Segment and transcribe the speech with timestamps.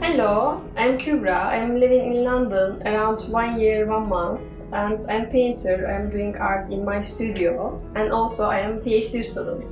[0.00, 1.46] Hello, I'm Kubra.
[1.46, 4.40] I'm living in London around one year, one month.
[4.72, 5.86] And I'm painter.
[5.86, 7.80] I'm doing art in my studio.
[7.94, 9.70] And also I am PhD student.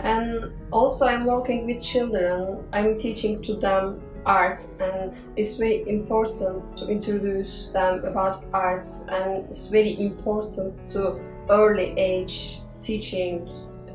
[0.00, 2.64] And also I'm working with children.
[2.72, 9.46] I'm teaching to them art and it's very important to introduce them about arts and
[9.48, 13.48] it's very important to early age teaching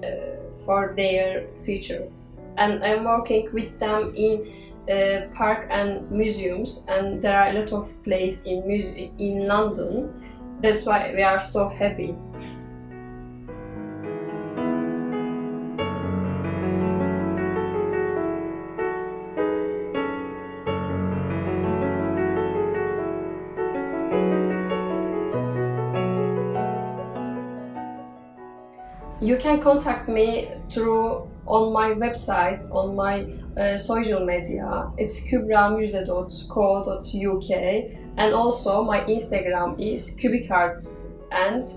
[0.03, 2.07] uh, for their future.
[2.57, 4.47] And i'm working with them in
[4.89, 8.63] uh, park and museums and there are a lot of places in
[9.19, 10.09] in london.
[10.61, 12.15] That's why we are so happy
[29.21, 34.91] you can contact me through on my website on my uh, social media.
[34.97, 37.51] It's kubramujde.co.uk
[38.17, 41.67] and also my instagram is cubicarts and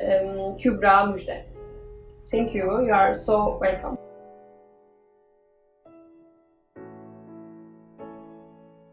[0.00, 1.44] um, kubra mujde
[2.30, 2.86] thank you.
[2.86, 3.98] You are so welcome